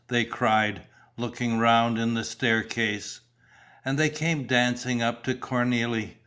[0.07, 0.81] they cried,
[1.15, 3.19] looking round in the staircase.
[3.85, 6.15] And they came dancing up to Cornélie.